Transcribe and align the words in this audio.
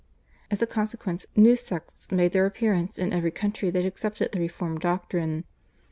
As 0.49 0.63
a 0.63 0.65
consequence 0.65 1.27
new 1.35 1.55
sects 1.55 2.09
made 2.11 2.31
their 2.31 2.47
appearance 2.47 2.97
in 2.97 3.13
every 3.13 3.29
country 3.29 3.69
that 3.69 3.85
accepted 3.85 4.31
the 4.31 4.39
reformed 4.39 4.79
doctrine. 4.79 5.43